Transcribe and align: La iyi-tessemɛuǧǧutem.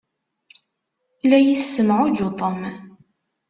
La 1.29 1.37
iyi-tessemɛuǧǧutem. 1.39 2.59